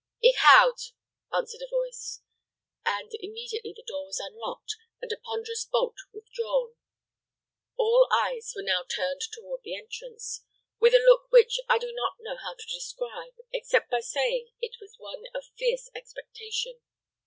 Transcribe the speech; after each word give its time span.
"Ich 0.23 0.35
Houde," 0.39 0.93
answered 1.31 1.61
a 1.61 1.67
voice, 1.69 2.21
and 2.83 3.11
immediately 3.19 3.71
the 3.75 3.85
door 3.87 4.05
was 4.07 4.19
unlocked, 4.19 4.75
and 4.99 5.11
a 5.11 5.15
ponderous 5.17 5.63
bolt 5.65 5.93
withdrawn. 6.11 6.73
All 7.77 8.07
eyes 8.11 8.51
were 8.55 8.63
now 8.63 8.81
turned 8.83 9.21
toward 9.31 9.61
the 9.61 9.75
entrance, 9.77 10.43
with 10.79 10.95
a 10.95 11.05
look 11.07 11.27
which 11.31 11.59
I 11.69 11.77
do 11.77 11.91
not 11.93 12.15
know 12.19 12.35
how 12.37 12.55
to 12.55 12.65
describe, 12.67 13.35
except 13.53 13.91
by 13.91 13.99
saying 13.99 14.47
it 14.59 14.75
was 14.81 14.95
one 14.97 15.25
of 15.35 15.45
fierce 15.55 15.91
expectation. 15.93 16.81